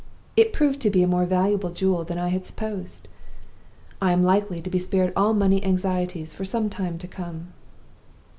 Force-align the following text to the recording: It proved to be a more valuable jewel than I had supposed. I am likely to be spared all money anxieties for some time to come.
It 0.35 0.51
proved 0.51 0.79
to 0.81 0.89
be 0.89 1.03
a 1.03 1.07
more 1.07 1.25
valuable 1.27 1.69
jewel 1.69 2.03
than 2.03 2.17
I 2.17 2.29
had 2.29 2.43
supposed. 2.47 3.07
I 4.01 4.11
am 4.13 4.23
likely 4.23 4.59
to 4.59 4.67
be 4.71 4.79
spared 4.79 5.13
all 5.15 5.35
money 5.35 5.63
anxieties 5.63 6.33
for 6.33 6.43
some 6.43 6.71
time 6.71 6.97
to 6.97 7.07
come. 7.07 7.53